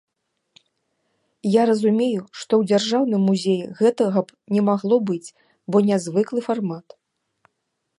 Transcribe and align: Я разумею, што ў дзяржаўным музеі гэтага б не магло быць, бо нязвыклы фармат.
Я 1.55 1.63
разумею, 1.71 2.23
што 2.39 2.53
ў 2.61 2.71
дзяржаўным 2.71 3.21
музеі 3.31 3.69
гэтага 3.85 4.19
б 4.27 4.57
не 4.57 4.61
магло 4.71 4.95
быць, 5.11 5.33
бо 5.73 5.87
нязвыклы 5.93 6.39
фармат. 6.49 6.87